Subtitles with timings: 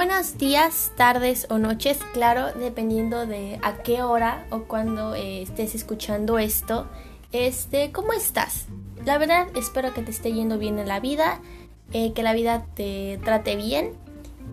[0.00, 5.74] buenos días, tardes o noches, claro, dependiendo de a qué hora o cuando eh, estés
[5.74, 6.86] escuchando esto.
[7.32, 8.64] Este, ¿cómo estás?
[9.04, 11.42] La verdad, espero que te esté yendo bien en la vida,
[11.92, 13.92] eh, que la vida te trate bien.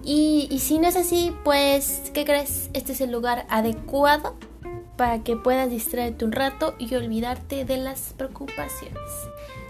[0.03, 2.69] Y, y si no es así, pues, ¿qué crees?
[2.73, 4.35] Este es el lugar adecuado
[4.97, 8.99] para que puedas distraerte un rato y olvidarte de las preocupaciones.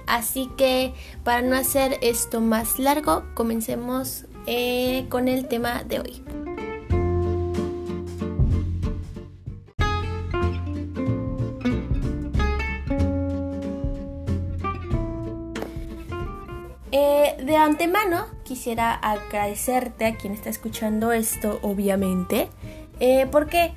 [0.08, 0.94] Así que
[1.26, 6.24] para no hacer esto más largo, comencemos eh, con el tema de hoy.
[16.92, 22.50] Eh, de antemano quisiera agradecerte a quien está escuchando esto, obviamente.
[23.00, 23.74] Eh, ¿Por qué?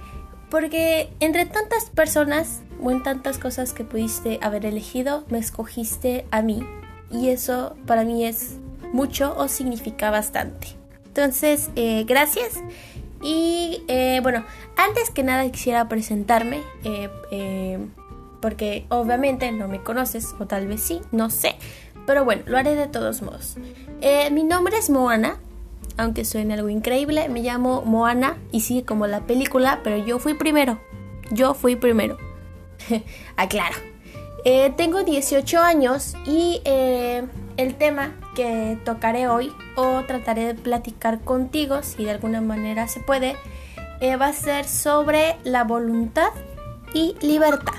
[0.48, 6.42] Porque entre tantas personas o en tantas cosas que pudiste haber elegido, me escogiste a
[6.42, 6.64] mí.
[7.10, 8.56] Y eso para mí es
[8.92, 10.80] mucho o significa bastante.
[11.10, 12.60] Entonces, eh, gracias.
[13.22, 14.44] Y eh, bueno,
[14.76, 17.78] antes que nada quisiera presentarme, eh,
[18.40, 21.56] porque obviamente no me conoces, o tal vez sí, no sé.
[22.06, 23.56] Pero bueno, lo haré de todos modos.
[24.30, 25.38] mi nombre es Moana,
[25.96, 30.34] aunque suene algo increíble, me llamo Moana y sigue como la película, pero yo fui
[30.34, 30.80] primero.
[31.30, 32.16] Yo fui primero.
[33.36, 33.76] Aclaro.
[34.76, 36.62] tengo 18 años y
[37.60, 43.00] el tema que tocaré hoy o trataré de platicar contigo, si de alguna manera se
[43.00, 43.36] puede,
[44.00, 46.30] eh, va a ser sobre la voluntad
[46.94, 47.74] y libertad.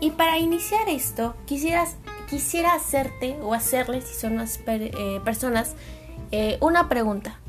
[0.00, 1.96] Y para iniciar esto, quisieras,
[2.28, 5.76] quisiera hacerte o hacerle, si son las eh, personas,
[6.32, 7.39] eh, una pregunta.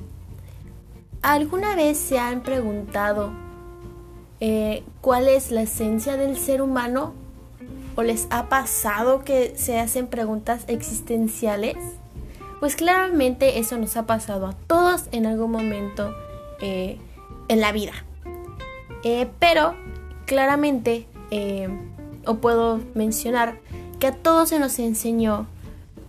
[1.21, 3.31] ¿Alguna vez se han preguntado
[4.39, 7.13] eh, cuál es la esencia del ser humano?
[7.95, 11.75] ¿O les ha pasado que se hacen preguntas existenciales?
[12.59, 16.11] Pues claramente eso nos ha pasado a todos en algún momento
[16.59, 16.97] eh,
[17.49, 17.93] en la vida.
[19.03, 19.75] Eh, pero
[20.25, 21.05] claramente,
[22.25, 23.59] o puedo mencionar,
[23.99, 25.45] que a todos se nos enseñó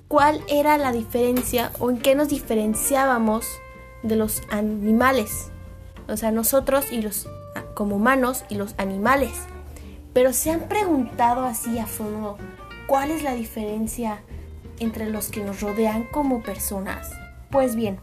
[0.09, 3.47] cuál era la diferencia o en qué nos diferenciábamos
[4.03, 5.51] de los animales.
[6.09, 7.29] O sea, nosotros y los
[7.75, 9.33] como humanos y los animales.
[10.13, 12.37] Pero se han preguntado así a fondo
[12.87, 14.21] cuál es la diferencia
[14.79, 17.11] entre los que nos rodean como personas.
[17.51, 17.99] Pues bien,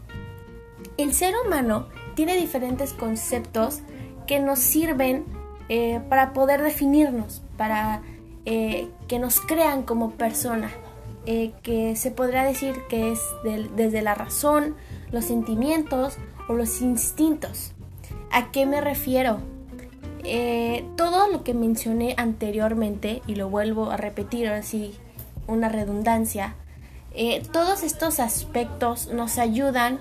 [0.96, 3.80] el ser humano tiene diferentes conceptos
[4.26, 5.24] que nos sirven
[5.68, 8.02] eh, para poder definirnos, para
[8.44, 10.70] eh, que nos crean como persona,
[11.26, 13.20] eh, que se podrá decir que es
[13.76, 14.76] desde la razón,
[15.12, 16.16] los sentimientos
[16.48, 17.72] o los instintos.
[18.30, 19.38] ¿A qué me refiero?
[20.22, 24.94] Eh, todo lo que mencioné anteriormente, y lo vuelvo a repetir así,
[25.46, 26.54] una redundancia,
[27.12, 29.98] eh, todos estos aspectos nos ayudan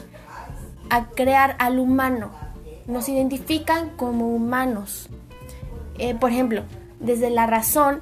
[0.89, 2.31] a crear al humano,
[2.85, 5.09] nos identifican como humanos.
[5.97, 6.63] Eh, por ejemplo,
[6.99, 8.01] desde la razón,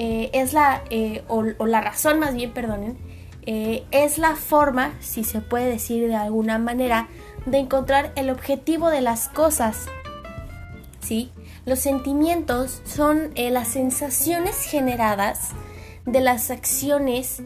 [0.00, 0.84] es la,
[1.26, 2.96] o, o, la razón más bien, perdonen,
[3.50, 7.08] eh, es la forma, si se puede decir de alguna manera,
[7.46, 9.86] de encontrar el objetivo de las cosas.
[11.00, 11.32] ¿Sí?
[11.64, 15.52] Los sentimientos son eh, las sensaciones generadas
[16.04, 17.42] de las acciones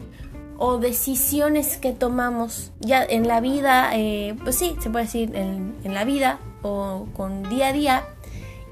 [0.57, 5.73] o decisiones que tomamos ya en la vida, eh, pues sí, se puede decir en,
[5.85, 8.03] en la vida o con día a día.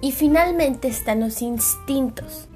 [0.01, 2.49] Y finalmente están los instintos,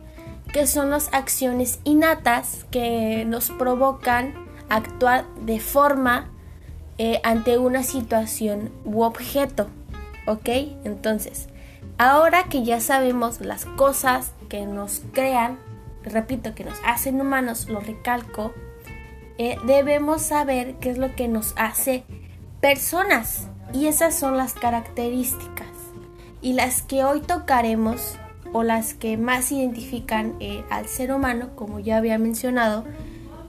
[0.51, 6.29] que son las acciones innatas que nos provocan actuar de forma
[6.97, 9.67] eh, ante una situación u objeto.
[10.27, 10.49] ¿Ok?
[10.83, 11.47] Entonces,
[11.97, 15.59] ahora que ya sabemos las cosas que nos crean,
[16.03, 18.53] repito, que nos hacen humanos, lo recalco,
[19.37, 22.05] eh, debemos saber qué es lo que nos hace
[22.61, 23.49] personas.
[23.73, 25.67] Y esas son las características.
[26.41, 28.17] Y las que hoy tocaremos,
[28.53, 32.85] o las que más identifican eh, al ser humano, como ya había mencionado,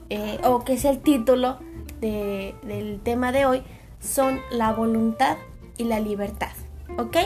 [0.09, 1.59] eh, o que es el título
[2.01, 3.63] del tema de hoy,
[3.99, 5.37] son la voluntad
[5.77, 6.51] y la libertad.
[6.97, 7.17] ¿Ok?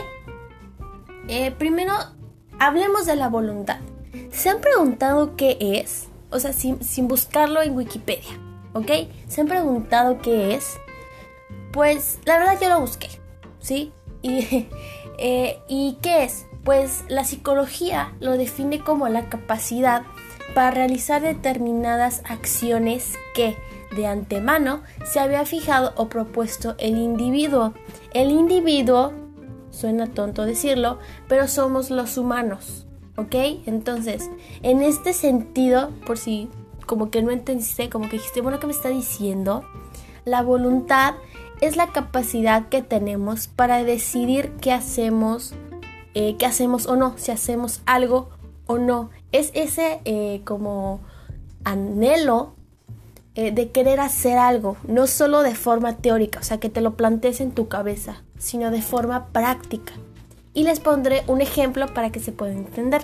[1.28, 1.94] Eh, primero,
[2.60, 3.80] hablemos de la voluntad.
[4.32, 6.08] ¿Se han preguntado qué es?
[6.30, 8.40] O sea, sin, buscarlo en Wikipedia.
[8.74, 8.92] ¿Ok?
[9.28, 10.78] ¿Se han preguntado qué es?
[11.72, 13.10] Pues la verdad yo lo busqué.
[13.60, 13.92] ¿Sí?
[14.22, 14.68] Y,
[15.18, 16.46] eh, ¿Y qué es?
[16.64, 20.04] Pues la psicología lo define como la capacidad
[20.54, 23.56] para realizar determinadas acciones que
[23.96, 27.74] de antemano se había fijado o propuesto el individuo.
[28.14, 29.14] El individuo,
[29.70, 32.88] suena tonto decirlo, pero somos los humanos,
[33.18, 33.36] ¿ok?
[33.66, 34.30] Entonces,
[34.62, 36.50] en este sentido, por si
[36.86, 39.64] como que no entendiste, como que dijiste, bueno, ¿qué me está diciendo?
[40.26, 41.16] La voluntad
[41.62, 45.54] es la capacidad que tenemos para decidir qué hacemos,
[46.16, 48.30] eh, qué hacemos o no, si hacemos algo
[48.72, 49.10] o no.
[49.32, 51.02] Es ese eh, como
[51.64, 52.54] anhelo
[53.36, 56.96] eh, de querer hacer algo, no solo de forma teórica, o sea, que te lo
[56.96, 59.94] plantees en tu cabeza, sino de forma práctica.
[60.54, 63.04] Y les pondré un ejemplo para que se pueda entender.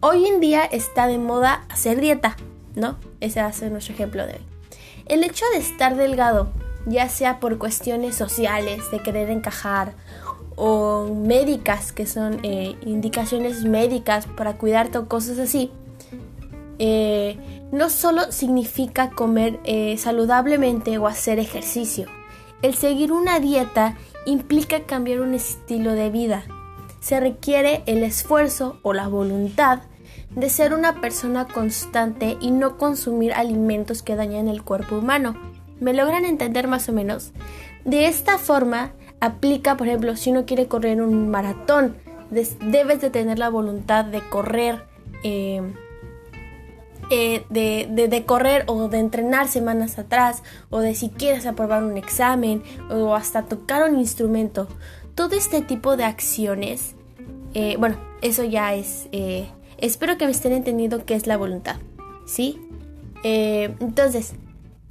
[0.00, 2.36] hoy en día está de moda hacer dieta,
[2.74, 2.96] ¿no?
[3.20, 4.46] Ese va a ser nuestro ejemplo de hoy.
[5.06, 6.48] El hecho de estar delgado,
[6.86, 9.94] ya sea por cuestiones sociales, de querer encajar,
[10.56, 15.70] o médicas, que son eh, indicaciones médicas para cuidarte o cosas así,
[16.78, 17.36] eh,
[17.72, 22.06] no solo significa comer eh, saludablemente o hacer ejercicio.
[22.62, 23.96] El seguir una dieta
[24.26, 26.44] implica cambiar un estilo de vida.
[27.00, 29.80] Se requiere el esfuerzo o la voluntad
[30.30, 35.34] de ser una persona constante y no consumir alimentos que dañan el cuerpo humano.
[35.80, 37.32] ¿Me logran entender más o menos?
[37.84, 41.96] De esta forma, aplica, por ejemplo, si uno quiere correr un maratón,
[42.30, 44.84] debes de tener la voluntad de correr,
[45.22, 45.62] eh,
[47.10, 51.96] eh, de, de, correr o de entrenar semanas atrás, o de si quieres aprobar un
[51.96, 54.68] examen, o hasta tocar un instrumento.
[55.14, 56.96] Todo este tipo de acciones,
[57.54, 59.08] eh, bueno, eso ya es
[59.78, 61.76] Espero que me estén entendiendo qué es la voluntad,
[62.26, 62.58] ¿sí?
[63.22, 64.34] Eh, entonces,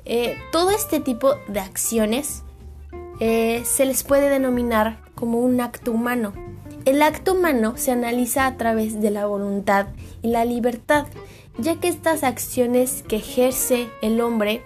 [0.05, 2.43] eh, todo este tipo de acciones
[3.19, 6.33] eh, se les puede denominar como un acto humano.
[6.85, 9.87] El acto humano se analiza a través de la voluntad
[10.21, 11.05] y la libertad,
[11.57, 14.61] ya que estas acciones que ejerce el hombre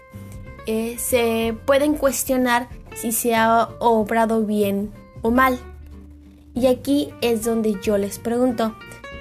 [0.97, 4.91] se pueden cuestionar si se ha obrado bien
[5.21, 5.59] o mal.
[6.53, 8.73] Y aquí es donde yo les pregunto,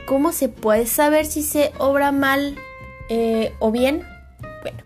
[0.06, 2.54] ¿Cómo se puede saber si se obra mal
[3.08, 4.04] eh, o bien?
[4.62, 4.78] Bueno,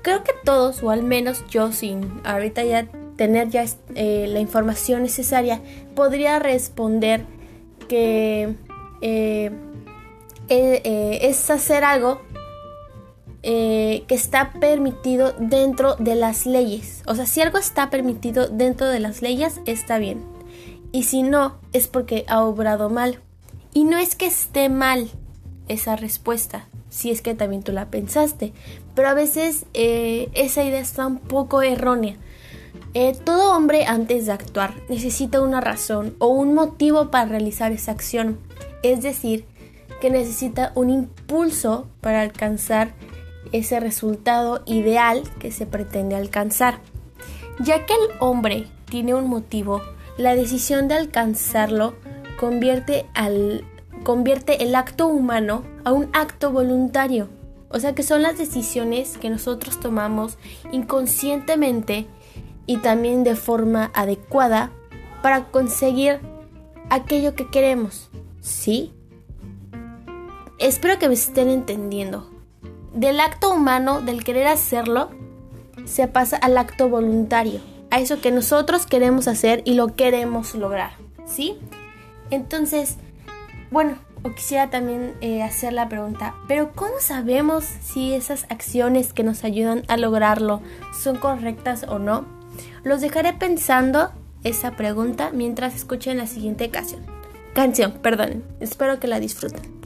[0.00, 2.88] creo que todos, o al menos yo sin ahorita ya
[3.18, 5.60] tener ya eh, la información necesaria,
[5.94, 7.26] podría responder
[7.86, 8.54] que
[9.02, 9.50] eh,
[10.48, 12.22] es hacer algo
[13.42, 17.02] que está permitido dentro de las leyes.
[17.06, 20.24] O sea, si algo está permitido dentro de las leyes, está bien.
[20.92, 23.20] Y si no, es porque ha obrado mal.
[23.74, 25.10] Y no es que esté mal
[25.68, 28.52] esa respuesta, si es que también tú la pensaste,
[28.94, 32.16] pero a veces eh, esa idea está un poco errónea.
[32.94, 37.92] Eh, todo hombre antes de actuar necesita una razón o un motivo para realizar esa
[37.92, 38.38] acción,
[38.82, 39.44] es decir,
[40.00, 42.94] que necesita un impulso para alcanzar
[43.52, 46.80] ese resultado ideal que se pretende alcanzar.
[47.60, 49.82] Ya que el hombre tiene un motivo,
[50.16, 51.94] la decisión de alcanzarlo
[52.38, 53.64] convierte, al,
[54.04, 57.28] convierte el acto humano a un acto voluntario.
[57.70, 60.38] O sea que son las decisiones que nosotros tomamos
[60.72, 62.06] inconscientemente
[62.68, 64.70] y también de forma adecuada
[65.22, 66.20] para conseguir
[66.90, 68.10] aquello que queremos.
[68.40, 68.92] ¿Sí?
[70.58, 72.30] Espero que me estén entendiendo.
[72.92, 75.10] Del acto humano, del querer hacerlo,
[75.86, 77.60] se pasa al acto voluntario,
[77.90, 80.90] a eso que nosotros queremos hacer y lo queremos lograr.
[81.24, 81.58] ¿Sí?
[82.30, 82.96] Entonces,
[83.70, 89.22] bueno, o quisiera también eh, hacer la pregunta, pero ¿cómo sabemos si esas acciones que
[89.22, 90.60] nos ayudan a lograrlo
[90.92, 92.37] son correctas o no?
[92.82, 94.12] Los dejaré pensando
[94.44, 97.04] esa pregunta mientras escuchen la siguiente canción.
[97.54, 98.44] Canción, perdón.
[98.60, 99.78] Espero que la disfruten.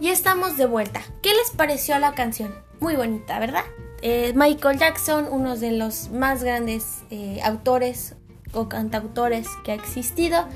[0.00, 1.02] Ya estamos de vuelta.
[1.22, 2.54] ¿Qué les pareció la canción?
[2.80, 3.64] Muy bonita, ¿verdad?
[4.00, 8.14] Eh, Michael Jackson, uno de los más grandes eh, autores
[8.54, 10.46] o cantautores que ha existido.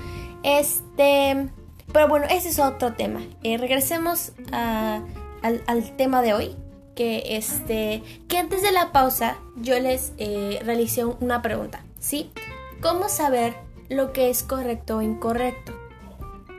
[0.44, 1.48] Este,
[1.92, 3.22] pero bueno, ese es otro tema.
[3.42, 6.56] Eh, regresemos al, tema de hoy,
[6.94, 10.12] que este, que antes de la pausa yo les
[10.64, 12.30] realicé una pregunta, ¿sí?
[12.80, 13.54] ¿Cómo saber
[13.88, 15.72] lo que es correcto o incorrecto?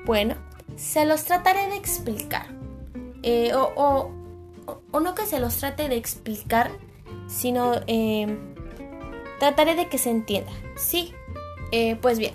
[0.06, 0.36] Bueno,
[0.76, 2.48] se los trataré de explicar.
[3.24, 4.12] Eh, o,
[4.94, 6.72] no que se los trate de explicar,
[7.28, 8.38] sino eh,
[9.40, 10.52] trataré de que se entienda.
[10.76, 11.14] Sí,
[11.72, 12.34] eh, pues bien,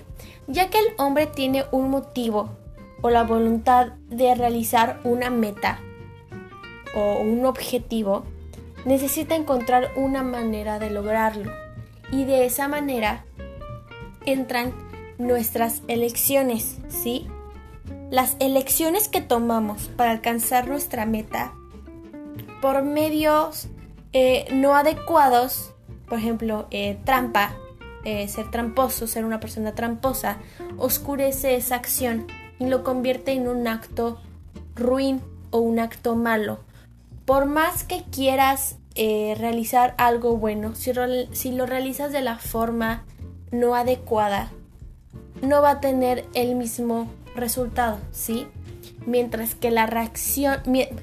[0.50, 2.50] ya que el hombre tiene un motivo
[3.02, 5.78] o la voluntad de realizar una meta
[6.94, 8.24] o un objetivo,
[8.84, 11.52] necesita encontrar una manera de lograrlo.
[12.10, 13.24] Y de esa manera
[14.26, 14.74] entran
[15.18, 17.28] nuestras elecciones, ¿sí?
[18.10, 21.52] Las elecciones que tomamos para alcanzar nuestra meta
[22.60, 23.68] por medios
[24.12, 25.72] eh, no adecuados,
[26.08, 27.54] por ejemplo, eh, trampa,
[28.04, 30.38] eh, ser tramposo, ser una persona tramposa,
[30.76, 32.26] oscurece esa acción
[32.58, 34.20] y lo convierte en un acto
[34.74, 36.60] ruin o un acto malo.
[37.24, 40.92] Por más que quieras realizar algo bueno, si,
[41.52, 43.04] lo realizas de la forma
[43.50, 44.50] no adecuada,
[45.40, 48.46] no va a tener el mismo resultado, ¿sí?
[49.06, 50.58] mientras que la reacción,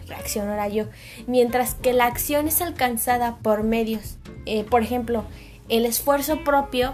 [0.08, 0.86] reacción yo,
[1.26, 5.24] mientras que la acción es alcanzada por medios, eh, por ejemplo,
[5.70, 6.94] el esfuerzo propio,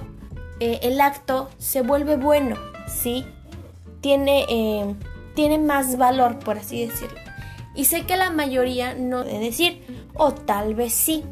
[0.60, 3.26] eh, el acto se vuelve bueno, ¿sí?
[4.02, 4.96] Tiene, eh,
[5.36, 7.20] tiene más valor, por así decirlo.
[7.76, 11.24] Y sé que la mayoría no debe decir, o tal vez sí,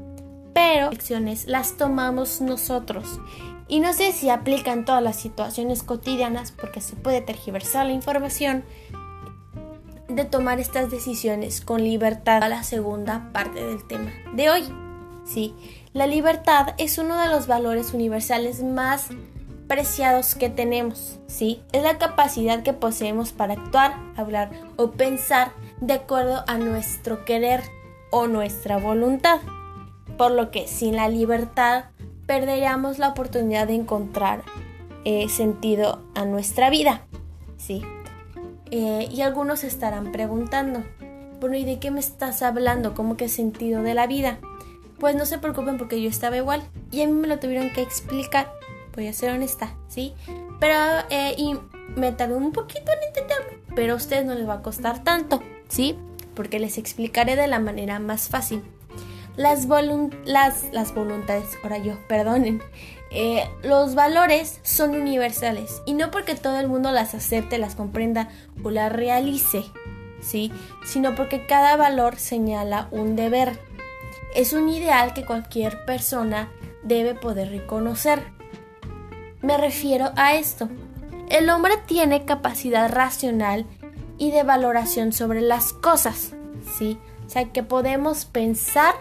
[0.53, 3.19] pero acciones las tomamos nosotros.
[3.67, 8.65] Y no sé si aplican todas las situaciones cotidianas porque se puede tergiversar la información
[10.10, 14.63] de tomar estas decisiones con libertad a la segunda parte del tema de hoy.
[15.25, 15.55] Sí,
[15.93, 19.07] la libertad es uno de los valores universales más
[19.67, 21.62] preciados que tenemos, ¿sí?
[21.71, 27.62] Es la capacidad que poseemos para actuar, hablar o pensar de acuerdo a nuestro querer
[28.10, 29.39] o nuestra voluntad.
[30.17, 31.86] Por lo que sin la libertad
[32.25, 34.43] perderíamos la oportunidad de encontrar
[35.03, 37.05] eh, sentido a nuestra vida,
[37.57, 37.81] ¿sí?
[38.71, 40.83] Eh, y algunos estarán preguntando,
[41.39, 42.93] bueno, ¿y de qué me estás hablando?
[42.93, 44.39] ¿Cómo que sentido de la vida?
[45.01, 47.81] Pues no se preocupen porque yo estaba igual y a mí me lo tuvieron que
[47.81, 48.53] explicar,
[48.96, 50.13] voy a ser honesta, ¿sí?
[50.60, 50.75] Pero,
[51.10, 51.55] eh, y
[51.96, 55.41] me tardó un poquito en entenderlo, pero a ustedes no les va a costar tanto,
[55.70, 55.98] ¿sí?
[56.36, 58.62] Porque les explicaré de la manera más fácil.
[59.38, 59.65] Las,
[60.24, 62.62] las, las voluntades, ahora yo, perdonen,
[63.10, 68.29] eh, los valores son universales y no porque todo el mundo las acepte, las comprenda
[68.63, 69.63] o las realice,
[70.22, 70.51] ¿sí?
[70.86, 73.60] sino porque cada valor señala un deber.
[74.36, 76.50] Es un ideal que cualquier persona
[76.84, 78.24] debe poder reconocer.
[79.42, 80.70] Me refiero a esto.
[81.30, 83.66] El hombre tiene capacidad racional
[84.18, 86.34] y de valoración sobre las cosas,
[86.78, 86.98] ¿sí?
[87.26, 88.96] O sea, que podemos pensar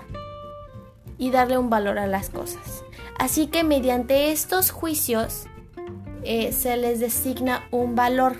[1.18, 2.82] y darle un valor a las cosas.
[3.18, 5.46] Así que mediante estos juicios
[6.22, 8.36] eh, se les designa un valor.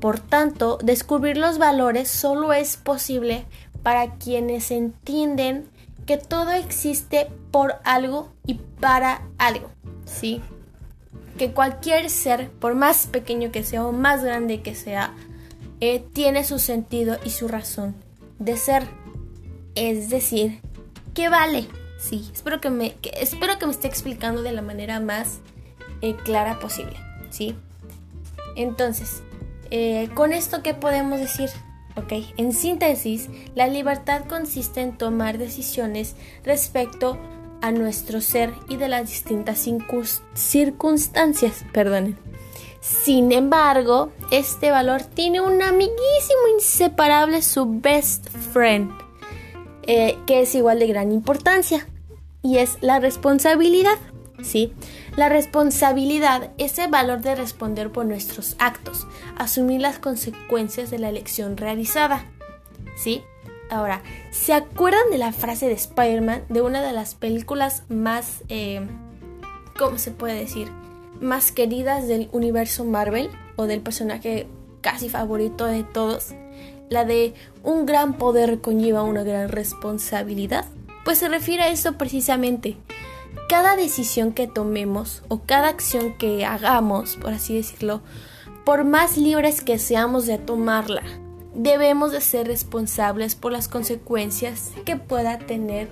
[0.00, 3.46] Por tanto, descubrir los valores solo es posible
[3.82, 5.68] para quienes entienden
[6.12, 9.70] que todo existe por algo y para algo,
[10.04, 10.42] ¿sí?
[11.38, 15.14] Que cualquier ser, por más pequeño que sea o más grande que sea,
[15.80, 17.94] eh, tiene su sentido y su razón
[18.38, 18.86] de ser.
[19.74, 20.60] Es decir,
[21.14, 21.66] que vale.
[21.98, 25.38] Sí, espero que me, espero que me esté explicando de la manera más
[26.02, 26.98] eh, clara posible.
[27.30, 27.56] ¿sí?
[28.54, 29.22] Entonces,
[29.70, 31.48] eh, con esto, ¿qué podemos decir?
[31.96, 37.18] Ok, en síntesis, la libertad consiste en tomar decisiones respecto
[37.60, 39.66] a nuestro ser y de las distintas
[40.34, 41.64] circunstancias.
[41.72, 42.18] Perdonen.
[42.80, 48.90] Sin embargo, este valor tiene un amiguísimo inseparable, su best friend,
[49.86, 51.86] eh, que es igual de gran importancia
[52.42, 53.98] y es la responsabilidad.
[54.42, 54.72] ¿Sí?
[55.16, 61.08] La responsabilidad es el valor de responder por nuestros actos, asumir las consecuencias de la
[61.08, 62.26] elección realizada.
[62.96, 63.22] ¿sí?
[63.70, 68.86] Ahora, ¿se acuerdan de la frase de Spider-Man de una de las películas más, eh,
[69.78, 70.68] ¿cómo se puede decir?
[71.20, 74.46] Más queridas del universo Marvel o del personaje
[74.82, 76.34] casi favorito de todos?
[76.90, 80.66] La de un gran poder conlleva una gran responsabilidad.
[81.04, 82.76] Pues se refiere a eso precisamente.
[83.52, 88.00] Cada decisión que tomemos o cada acción que hagamos, por así decirlo,
[88.64, 91.02] por más libres que seamos de tomarla,
[91.54, 95.90] debemos de ser responsables por las consecuencias que pueda tener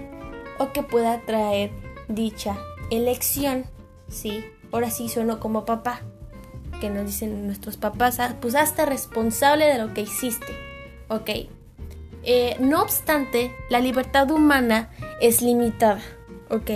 [0.59, 1.71] o que pueda traer
[2.09, 2.57] dicha
[2.91, 3.67] elección.
[4.09, 6.01] Sí, ahora sí sueno como papá,
[6.81, 10.55] que nos dicen nuestros papás, ah, pues hazte responsable de lo que hiciste.
[11.09, 11.29] Ok,
[12.23, 14.89] eh, no obstante, la libertad humana
[15.21, 16.01] es limitada,
[16.49, 16.71] ¿ok?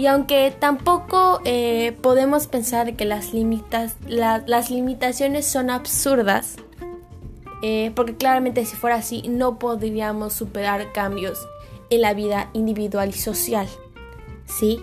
[0.00, 3.34] Y aunque tampoco eh, podemos pensar que las,
[4.08, 6.56] las limitaciones son absurdas,
[7.62, 11.46] eh, porque claramente si fuera así no podríamos superar cambios
[11.90, 13.68] en la vida individual y social,
[14.46, 14.82] ¿sí?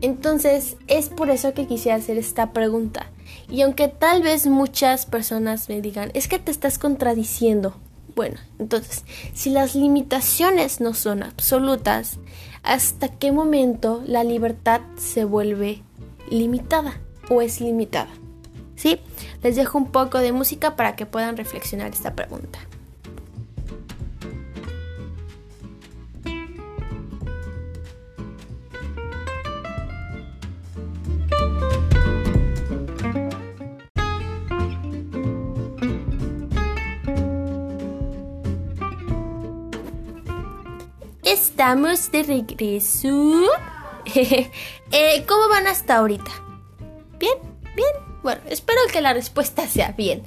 [0.00, 3.10] entonces es por eso que quisiera hacer esta pregunta.
[3.50, 7.74] Y aunque tal vez muchas personas me digan, es que te estás contradiciendo.
[8.14, 9.04] Bueno, entonces,
[9.34, 12.18] si las limitaciones no son absolutas,
[12.62, 15.82] ¿hasta qué momento la libertad se vuelve
[16.30, 18.10] limitada o es limitada?
[18.76, 19.00] ¿Sí?
[19.42, 22.60] Les dejo un poco de música para que puedan reflexionar esta pregunta.
[41.58, 43.08] Estamos de regreso.
[44.90, 46.30] Eh, ¿Cómo van hasta ahorita?
[47.18, 47.34] ¿Bien?
[47.76, 47.88] ¿Bien?
[48.22, 50.22] Bueno, espero que la respuesta sea bien.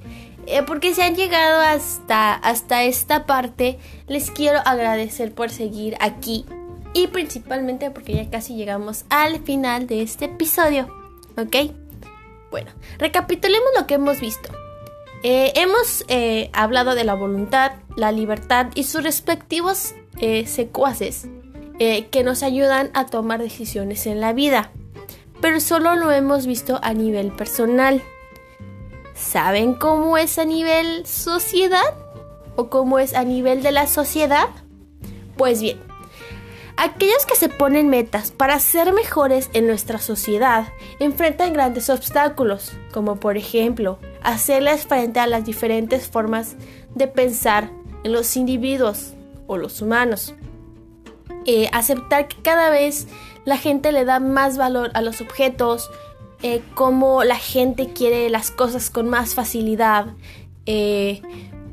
[0.45, 6.45] Eh, porque si han llegado hasta, hasta esta parte, les quiero agradecer por seguir aquí.
[6.93, 10.93] Y principalmente porque ya casi llegamos al final de este episodio.
[11.37, 11.71] ¿Ok?
[12.51, 14.51] Bueno, recapitulemos lo que hemos visto.
[15.23, 16.05] Eh, hemos
[16.53, 19.95] hablado de la voluntad, la libertad y sus respectivos
[20.45, 21.27] secuaces
[21.83, 24.69] eh, que nos ayudan a tomar decisiones en la vida,
[25.41, 28.03] pero solo lo hemos visto a nivel personal.
[29.15, 31.95] ¿Saben cómo es a nivel sociedad?
[32.55, 34.49] ¿O cómo es a nivel de la sociedad?
[35.37, 35.79] Pues bien,
[36.77, 40.67] aquellos que se ponen metas para ser mejores en nuestra sociedad
[40.99, 46.57] enfrentan grandes obstáculos, como por ejemplo hacerles frente a las diferentes formas
[46.93, 47.71] de pensar
[48.03, 49.15] en los individuos
[49.51, 50.33] o los humanos.
[51.45, 53.07] Eh, aceptar que cada vez
[53.43, 55.89] la gente le da más valor a los objetos,
[56.41, 60.07] eh, cómo la gente quiere las cosas con más facilidad,
[60.65, 61.21] eh,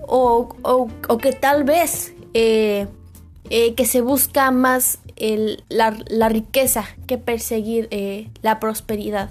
[0.08, 0.48] o,
[1.22, 2.86] que tal vez que
[3.84, 4.98] se busca más
[5.68, 7.88] la, riqueza que perseguir
[8.42, 9.30] la prosperidad,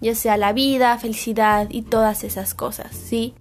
[0.00, 3.34] ya sea la vida, felicidad y todas esas cosas, ¿sí?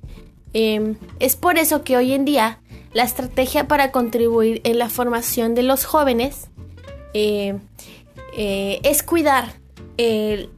[0.53, 2.59] Em, es por eso que hoy en día
[2.93, 6.49] la estrategia para contribuir en la formación de los jóvenes
[7.13, 7.59] eh,
[8.37, 9.53] eh, es cuidar
[9.97, 10.49] eh,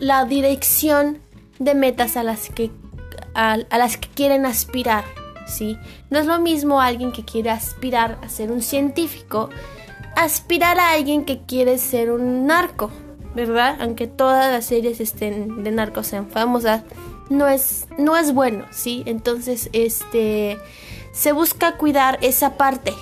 [0.00, 1.18] la dirección
[1.58, 2.70] de metas a las que,
[3.34, 5.04] a, las que quieren aspirar.
[5.46, 5.78] ¿sí?
[6.10, 9.50] No es lo mismo alguien que quiere aspirar a ser un científico,
[10.16, 12.90] aspirar a alguien que quiere ser un narco,
[13.34, 13.76] ¿verdad?
[13.80, 16.82] Aunque todas las series estén de narcos sean famosas,
[17.30, 19.02] no es, no es bueno, ¿sí?
[19.06, 20.58] Entonces, este
[21.12, 22.92] se busca cuidar esa parte,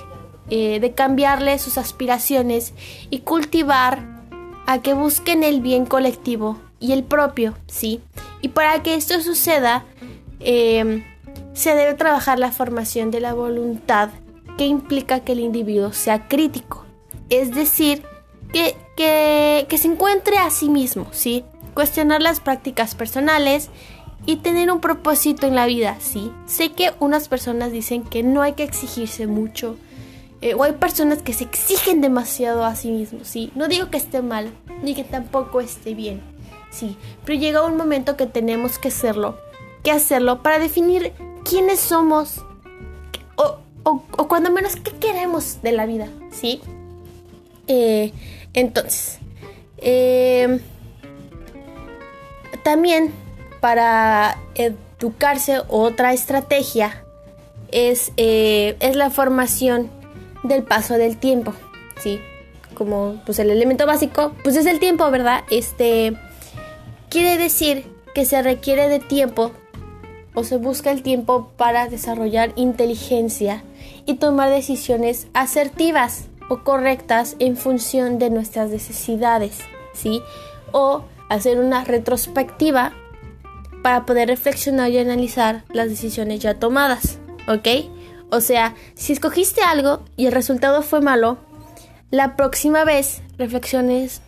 [0.51, 2.75] eh, de cambiarle sus aspiraciones
[3.09, 4.21] y cultivar
[4.67, 8.01] a que busquen el bien colectivo y el propio, ¿sí?
[8.41, 9.85] Y para que esto suceda,
[10.41, 11.05] em,
[11.53, 14.11] se debe trabajar la formación de la voluntad
[14.59, 16.85] que implica que el individuo sea crítico,
[17.29, 18.03] es decir,
[18.53, 21.45] que, que, que se encuentre a sí mismo, ¿sí?
[21.75, 23.71] Cuestionar las prácticas personales
[24.31, 26.31] y tener un propósito en la vida, ¿sí?
[26.47, 29.77] Sé que unas personas dicen que no hay que exigirse mucho,
[30.41, 33.51] eh, o hay personas que se exigen demasiado a sí mismos, ¿sí?
[33.57, 34.53] No digo que esté mal,
[34.85, 36.23] ni que tampoco esté bien,
[36.71, 36.97] ¿sí?
[37.25, 39.37] Pero llega un momento que tenemos que hacerlo,
[39.83, 41.13] que hacerlo para definir
[41.45, 42.45] quiénes somos,
[43.35, 46.61] o, o, cuando menos qué queremos de la vida, ¿sí?
[47.67, 48.13] Eh,
[48.55, 49.19] entonces,
[49.79, 50.61] eh,
[52.63, 53.13] también
[53.61, 57.05] para educarse, otra estrategia
[57.71, 59.91] es, eh, es la formación
[60.43, 61.53] del paso del tiempo,
[61.99, 62.21] ¿sí?
[62.75, 65.45] Como pues el elemento básico, pues es el tiempo, ¿verdad?
[65.51, 66.17] Este
[67.09, 69.53] quiere decir que se requiere de tiempo
[70.35, 73.65] o se busca el tiempo para desarrollar inteligencia
[74.07, 79.59] y tomar decisiones asertivas o correctas en función de nuestras necesidades,
[79.93, 80.23] ¿sí?
[80.73, 82.93] O hacer una retrospectiva
[83.83, 87.69] para poder reflexionar y analizar las decisiones ya tomadas, ¿ok?
[88.31, 91.39] O sea, si escogiste algo y el resultado fue malo,
[92.11, 94.23] la próxima vez reflexiones,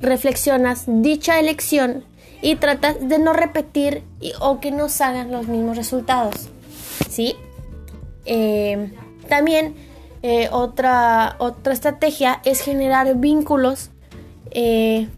[0.00, 2.04] reflexionas dicha elección
[2.42, 4.02] y tratas de no repetir
[4.40, 6.48] o que no salgan los mismos resultados,
[7.08, 7.36] ¿sí?
[8.24, 8.92] Eh,
[9.28, 9.74] también
[10.22, 13.90] eh, otra, otra estrategia es generar vínculos
[14.50, 15.08] eh,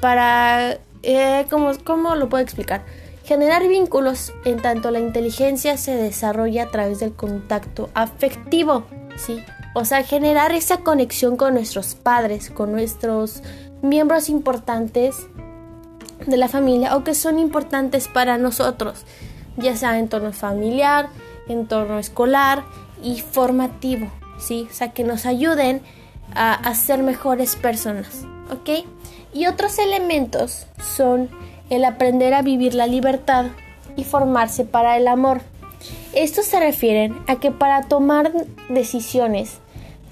[0.00, 2.84] para eh, ¿cómo, lo puedo explicar?
[3.24, 8.84] Generar vínculos en tanto la inteligencia se desarrolla a través del contacto afectivo,
[9.16, 9.42] ¿sí?
[9.74, 13.42] O sea, generar esa conexión con nuestros padres, con nuestros
[13.82, 15.16] miembros importantes
[16.26, 19.04] de la familia o que son importantes para nosotros,
[19.56, 21.08] ya sea en entorno familiar,
[21.48, 22.64] entorno escolar
[23.02, 24.68] y formativo, ¿sí?
[24.70, 25.82] O sea, que nos ayuden
[26.34, 28.86] a, a ser mejores personas, ¿ok?
[29.34, 31.28] Y otros elementos son
[31.68, 33.46] el aprender a vivir la libertad
[33.96, 35.40] y formarse para el amor.
[36.14, 38.32] Estos se refieren a que para tomar
[38.68, 39.58] decisiones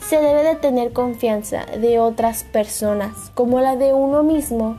[0.00, 4.76] se debe de tener confianza de otras personas, como la de uno mismo,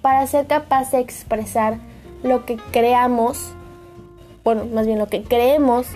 [0.00, 1.76] para ser capaz de expresar
[2.22, 3.50] lo que creamos,
[4.42, 5.86] bueno, más bien lo que creemos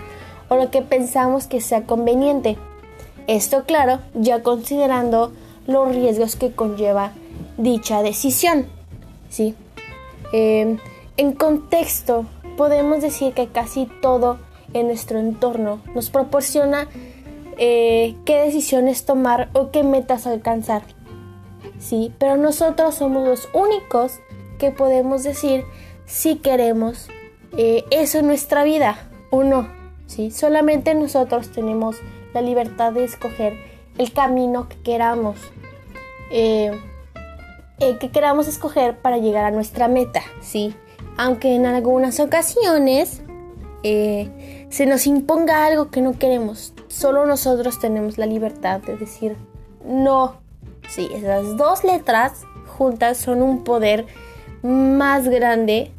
[0.49, 2.57] o lo que pensamos que sea conveniente.
[3.25, 5.33] Esto, claro, ya considerando
[5.65, 7.11] los riesgos que conlleva
[7.57, 8.67] dicha decisión.
[9.29, 9.55] ¿sí?
[10.31, 10.77] Em,
[11.17, 14.39] en contexto, podemos decir que casi todo
[14.73, 16.87] en nuestro entorno nos proporciona
[17.57, 20.83] eh, qué decisiones tomar o qué metas alcanzar.
[21.79, 24.19] Sí, pero nosotros somos los únicos
[24.57, 25.63] que podemos decir
[26.05, 27.07] si queremos
[27.57, 29.69] eh, eso en nuestra vida o no.
[30.07, 30.31] ¿sí?
[30.31, 31.97] Solamente nosotros tenemos
[32.33, 33.53] la libertad de escoger
[33.97, 35.37] el camino que queramos.
[36.31, 36.71] Eh,
[37.79, 40.75] que queramos escoger para llegar a nuestra meta, ¿sí?
[41.17, 43.21] Aunque en algunas ocasiones
[43.83, 46.73] se nos imponga algo que no queremos.
[46.87, 49.37] Solo nosotros tenemos la libertad de decir
[49.85, 50.35] no.
[50.89, 54.05] Sí, esas dos letras juntas son un poder
[54.63, 55.91] más grande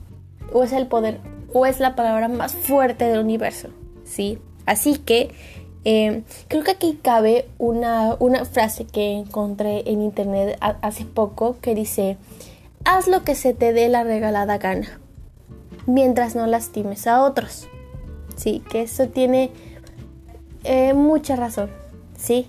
[0.52, 1.20] o es el poder
[1.52, 3.68] o es la palabra más fuerte del universo.
[4.04, 5.30] Sí, así que
[5.88, 11.74] em, creo que aquí cabe una, una frase que encontré en internet hace poco que
[11.74, 12.16] dice,
[12.84, 15.00] haz lo que se te dé la regalada gana,
[15.86, 17.68] mientras no lastimes a otros.
[18.36, 19.50] Sí, que eso tiene
[20.64, 21.70] eh, mucha razón,
[22.16, 22.46] ¿sí?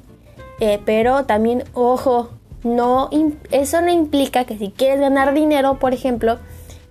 [0.60, 2.30] Eh, pero también, ojo,
[2.64, 3.10] no,
[3.52, 6.40] eso no implica que si quieres ganar dinero, por ejemplo,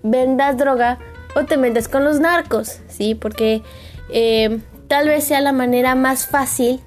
[0.02, 0.98] vendas droga
[1.36, 3.14] o te metas con los narcos, ¿sí?
[3.14, 3.62] Porque
[4.10, 6.80] eh, tal vez sea la manera más fácil,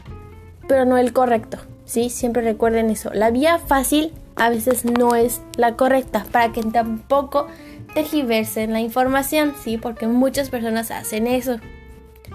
[0.68, 2.10] pero no el correcto, ¿sí?
[2.10, 3.12] Siempre recuerden eso.
[3.14, 7.48] La vía fácil a veces no es la correcta, para que tampoco
[7.96, 9.78] en la información, ¿sí?
[9.78, 11.60] Porque muchas personas hacen eso.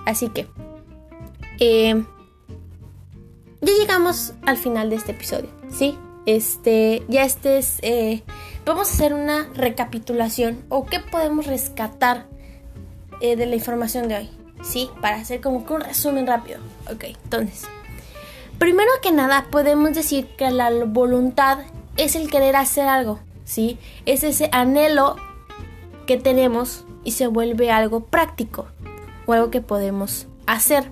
[0.05, 0.47] Así que,
[1.59, 2.05] eh,
[3.61, 5.99] ya llegamos al final de este episodio, ¿sí?
[6.27, 8.23] Este, ya este es, eh,
[8.65, 12.27] vamos a hacer una recapitulación o qué podemos rescatar
[13.21, 14.31] eh, de la información de hoy,
[14.63, 14.91] ¿sí?
[15.01, 16.59] Para hacer como que un resumen rápido.
[16.93, 17.67] Ok, entonces,
[18.59, 21.59] primero que nada podemos decir que la voluntad
[21.97, 23.79] es el querer hacer algo, ¿sí?
[24.05, 25.17] Es ese anhelo
[26.07, 28.67] que tenemos y se vuelve algo práctico
[29.27, 30.91] o algo que podemos hacer.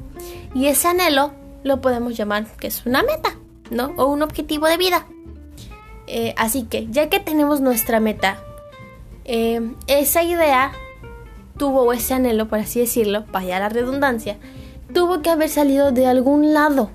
[0.55, 3.37] Y ese anhelo lo podemos llamar que es una meta,
[3.70, 3.92] ¿no?
[3.96, 5.07] O un objetivo de vida.
[6.07, 8.38] Eh, así que, ya que tenemos nuestra meta,
[9.24, 10.72] eh, esa idea
[11.57, 14.38] tuvo, ese anhelo, por así decirlo, vaya la redundancia,
[14.93, 16.90] tuvo que haber salido de algún lado.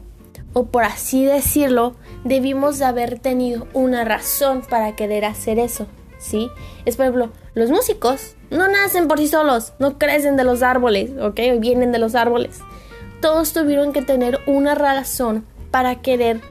[0.53, 6.49] O por así decirlo, debimos de haber tenido una razón para querer hacer eso, ¿sí?
[6.85, 11.11] Es por ejemplo, los músicos no nacen por sí solos, no crecen de los árboles,
[11.21, 11.39] ¿ok?
[11.59, 12.59] Vienen de los árboles.
[13.21, 16.41] Todos tuvieron que tener una razón para querer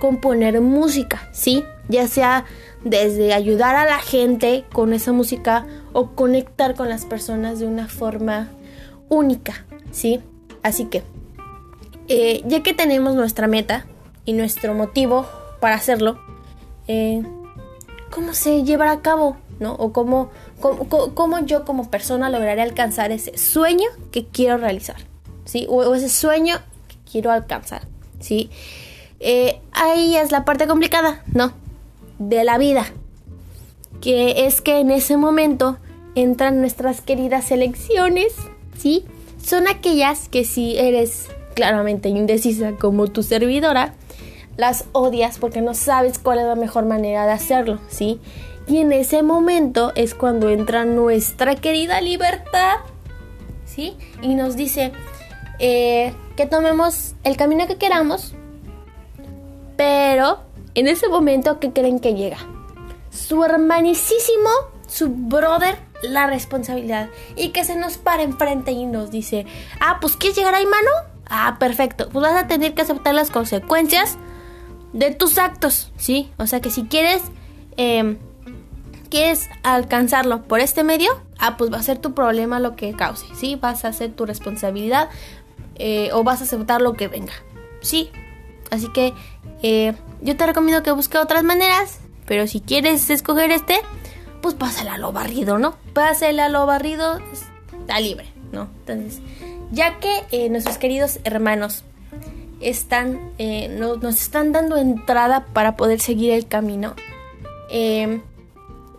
[0.00, 1.64] componer música, ¿sí?
[1.88, 2.44] Ya sea
[2.84, 7.88] desde ayudar a la gente con esa música o conectar con las personas de una
[7.88, 8.50] forma
[9.08, 10.20] única, ¿sí?
[10.62, 11.02] Así que,
[12.08, 13.86] eh, ya que tenemos nuestra meta
[14.24, 15.26] y nuestro motivo
[15.60, 16.18] para hacerlo,
[16.88, 17.22] eh,
[18.10, 19.36] ¿cómo se llevará a cabo?
[19.60, 19.74] ¿No?
[19.74, 20.30] O cómo
[20.62, 24.96] ¿Cómo, yo como persona lograré alcanzar ese sueño que quiero realizar?
[25.44, 25.66] ¿Sí?
[25.68, 26.54] O, ese sueño
[26.86, 27.82] que quiero alcanzar.
[28.20, 28.48] ¿Sí?
[29.18, 31.52] Eh, ahí es la parte complicada, ¿no?
[32.28, 32.86] De la vida.
[34.00, 35.78] Que es que en ese momento
[36.14, 38.34] entran nuestras queridas elecciones,
[38.76, 39.04] ¿sí?
[39.42, 43.94] Son aquellas que si eres claramente indecisa como tu servidora,
[44.56, 48.20] las odias porque no sabes cuál es la mejor manera de hacerlo, ¿sí?
[48.66, 52.76] Y en ese momento es cuando entra nuestra querida libertad,
[53.64, 53.96] ¿sí?
[54.20, 54.92] Y nos dice
[55.58, 58.34] eh, que tomemos el camino que queramos,
[59.76, 60.40] pero
[60.74, 62.38] en ese momento, ¿qué creen que llega?
[63.10, 64.50] Su hermanicísimo,
[64.88, 67.10] su brother, la responsabilidad.
[67.36, 69.46] Y que se nos para enfrente y nos dice,
[69.80, 70.90] ah, pues ¿quieres llegar ahí, mano?
[71.26, 72.08] Ah, perfecto.
[72.10, 74.18] Pues vas a tener que aceptar las consecuencias
[74.92, 76.30] de tus actos, ¿sí?
[76.38, 77.22] O sea que si quieres...
[77.76, 78.18] Eh,
[79.12, 83.26] quieres alcanzarlo por este medio, ah, pues va a ser tu problema lo que cause,
[83.34, 83.56] ¿sí?
[83.56, 85.10] Vas a hacer tu responsabilidad
[85.74, 87.34] eh, o vas a aceptar lo que venga,
[87.82, 88.10] ¿sí?
[88.70, 89.12] Así que
[89.62, 93.76] eh, yo te recomiendo que busques otras maneras, pero si quieres escoger este,
[94.40, 95.76] pues pásala a lo barrido, ¿no?
[95.92, 97.20] Pásala a lo barrido,
[97.80, 98.68] está libre, ¿no?
[98.86, 99.20] Entonces,
[99.70, 101.84] ya que eh, nuestros queridos hermanos
[102.60, 103.32] están,
[104.00, 106.94] nos están dando entrada para poder seguir el camino,
[107.70, 108.20] eh,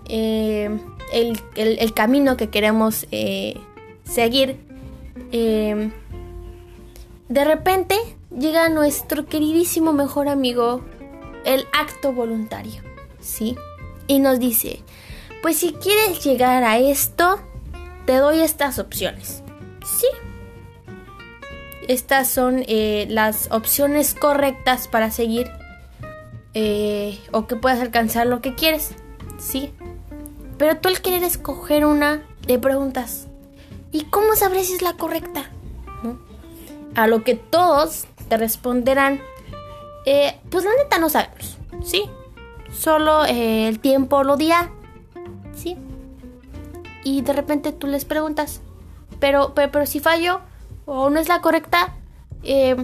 [0.09, 0.79] eh,
[1.55, 3.55] el, camino que queremos eh,
[4.03, 4.57] seguir,
[5.31, 5.91] eh,
[7.29, 7.95] de repente
[8.35, 10.81] llega nuestro queridísimo mejor amigo,
[11.45, 12.81] el acto voluntario,
[13.19, 13.55] ¿sí?
[14.07, 14.81] Y nos dice,
[15.41, 17.39] pues si quieres llegar a esto,
[18.05, 19.43] te doy estas opciones,
[19.85, 20.07] ¿sí?
[21.87, 25.49] Estas son las opciones correctas para seguir
[27.31, 28.91] o que puedas alcanzar lo que quieres,
[29.37, 29.73] ¿sí?
[30.57, 33.27] Pero tú al querer escoger una, le preguntas,
[33.91, 35.49] ¿y cómo sabré si es la correcta?
[36.95, 39.21] A lo que todos te responderán,
[40.05, 42.09] eh, pues la neta no sabemos, ¿sí?
[42.71, 44.71] Solo eh, el tiempo lo dirá,
[45.55, 45.77] ¿sí?
[47.03, 48.61] Y de repente tú les preguntas,
[49.19, 50.41] pero, pero, si fallo
[50.85, 51.95] o no es la correcta,
[52.43, 52.75] eh,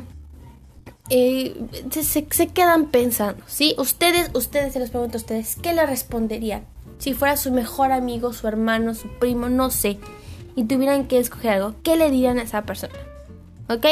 [1.10, 3.76] se, se, quedan pensando, ¿sí?
[3.78, 6.66] Ustedes, ustedes se les pregunto a ustedes, ¿qué le responderían?
[7.00, 10.00] Si fuera su mejor amigo, su hermano, su primo, no sé,
[10.56, 12.94] y tuvieran que escoger algo, ¿qué le dirían a esa persona?
[13.70, 13.86] ¿Ok?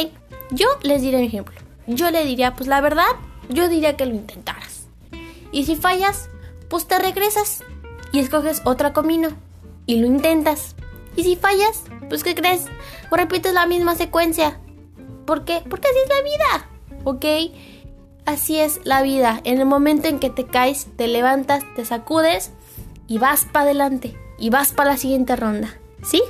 [0.52, 1.67] Yo les diré mi ejemplo.
[1.88, 3.08] Yo le diría, pues la verdad,
[3.50, 4.88] yo diría que lo intentaras.
[5.52, 6.30] Y si fallas,
[6.70, 7.64] pues te regresas
[8.12, 9.30] y escoges otro camino
[9.86, 10.76] y lo intentas.
[11.16, 12.66] Y si fallas, pues ¿qué crees?
[13.10, 14.60] O repites la misma secuencia.
[15.26, 15.64] ¿Por qué?
[15.68, 16.70] Porque así es la vida.
[17.06, 17.26] ¿Ok?
[18.26, 19.40] Así es la vida.
[19.46, 22.52] En el momento en que te caes, te levantas, te sacudes
[23.08, 24.16] y vas para adelante.
[24.38, 25.74] Y vas para la siguiente ronda.
[26.04, 26.22] ¿Sí?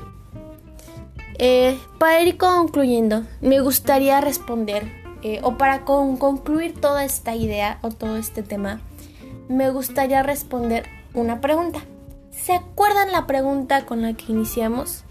[1.39, 7.89] Eh, para ir concluyendo, me gustaría responder, eh, o para concluir toda esta idea o
[7.89, 8.81] todo este tema,
[9.49, 11.79] me gustaría responder una pregunta.
[12.31, 15.03] ¿Se acuerdan la pregunta con la que iniciamos?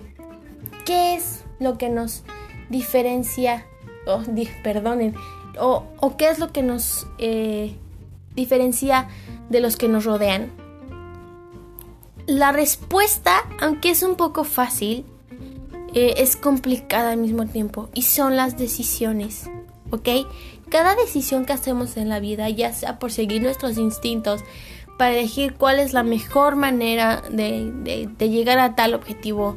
[0.85, 2.23] ¿Qué es lo que nos
[2.71, 3.67] diferencia,
[4.07, 4.23] oh,
[4.63, 5.15] perdonen,
[5.59, 7.77] o, qué es lo que nos eh,
[8.35, 9.09] diferencia
[9.49, 10.53] de los que nos rodean?
[12.27, 15.05] La respuesta, aunque es un poco fácil,
[15.95, 19.49] eh, es complicada al mismo tiempo y son las decisiones,
[19.91, 20.09] ¿ok?
[20.69, 24.43] Cada decisión que hacemos en la vida, ya sea por seguir nuestros instintos,
[24.99, 29.57] para elegir cuál es la mejor manera de, llegar a tal objetivo,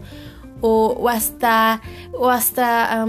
[0.61, 1.81] o, hasta,
[2.13, 3.07] o hasta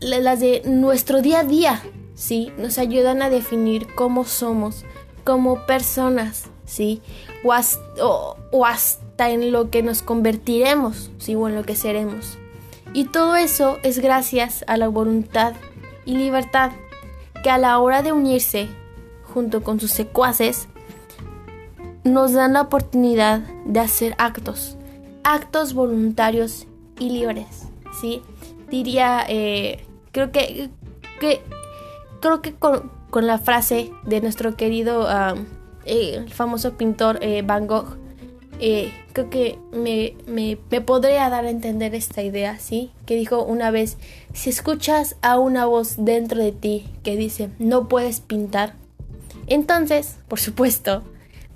[0.00, 1.82] las de nuestro día a día,
[2.14, 2.52] ¿sí?
[2.58, 4.84] Nos ayudan a definir cómo somos
[5.24, 7.00] como personas, ¿sí?
[7.42, 11.34] O hasta, o hasta en lo que nos convertiremos, ¿sí?
[11.34, 12.36] O en lo que seremos.
[12.92, 15.54] Y todo eso es gracias a la voluntad
[16.04, 16.72] y libertad
[17.42, 18.68] que a la hora de unirse
[19.22, 20.68] junto con sus secuaces
[22.04, 24.76] nos dan la oportunidad de hacer actos,
[25.24, 26.66] actos voluntarios
[26.98, 27.66] y libres,
[28.00, 28.22] ¿sí?
[28.70, 30.70] Diría, eh, creo que,
[32.20, 35.34] creo que con, la frase de nuestro querido, ah,
[35.84, 37.96] eh, el famoso pintor eh, Van Gogh,
[38.66, 42.92] eh, creo que me, me, podría dar a entender esta idea, ¿sí?
[43.04, 43.98] Que dijo una vez,
[44.32, 48.72] si escuchas a una voz dentro de ti que dice, no puedes pintar,
[49.48, 51.02] entonces, por supuesto,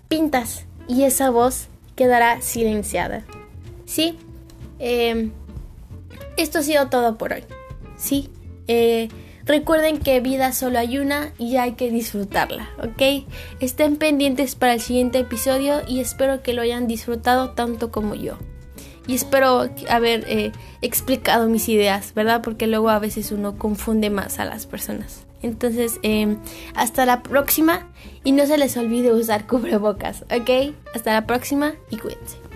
[0.09, 3.25] pintas y esa voz quedará silenciada,
[3.87, 4.19] ¿sí?
[4.79, 5.33] Em,
[6.37, 7.45] esto ha sido todo por hoy,
[7.97, 8.29] ¿sí?
[8.67, 9.09] Eh,
[9.49, 13.27] Recuerden que vida solo hay una y hay que disfrutarla, ¿ok?
[13.61, 18.37] Estén pendientes para el siguiente episodio y espero que lo hayan disfrutado tanto como yo.
[19.07, 22.43] Y espero haber eh, explicado mis ideas, ¿verdad?
[22.43, 25.25] Porque luego a veces uno confunde más a las personas.
[25.41, 26.37] Entonces, em,
[26.75, 27.91] hasta la próxima
[28.25, 30.75] y no se les olvide usar cubrebocas, ¿ok?
[30.95, 32.48] Hasta la próxima y cuídense.